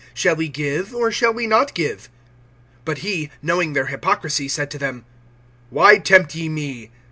[0.15, 2.09] (15)Shall we give, or shall we not give?
[2.85, 5.05] But he, knowing their hypocrisy, said to them:
[5.69, 6.89] Why tempt ye me?